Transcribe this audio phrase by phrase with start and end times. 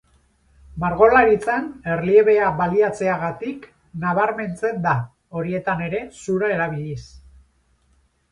[0.83, 1.65] Margolaritzan,
[1.95, 3.67] erliebea baliatzeagatik
[4.05, 4.95] nabarmentzen da,
[5.41, 6.99] horietan ere zura erabiliz.